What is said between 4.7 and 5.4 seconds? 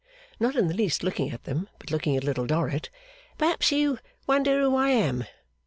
I am.